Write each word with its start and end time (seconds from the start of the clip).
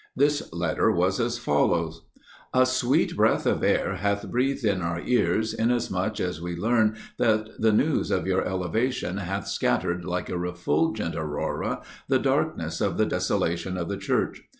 This 0.15 0.51
letter 0.51 0.91
was 0.91 1.19
as 1.19 1.37
follows: 1.37 2.01
"A 2.55 2.65
sweet 2.65 3.15
breath 3.15 3.45
of 3.45 3.63
air 3.63 3.97
hath 3.97 4.31
breathed 4.31 4.65
in 4.65 4.81
our 4.81 4.99
ears, 5.01 5.53
inasmuch 5.53 6.19
as 6.19 6.41
we 6.41 6.55
learn 6.55 6.95
that 7.19 7.61
the 7.61 7.71
news 7.71 8.09
of 8.09 8.25
your 8.25 8.41
elevation 8.43 9.17
hath 9.17 9.47
scattered 9.47 10.03
like 10.03 10.27
a 10.31 10.39
refulgent 10.39 11.15
aurora, 11.15 11.83
the 12.07 12.17
darkness 12.17 12.81
of 12.81 12.97
the 12.97 13.05
desolation 13.05 13.77
of 13.77 13.89
the 13.89 13.97
Church. 13.97 14.41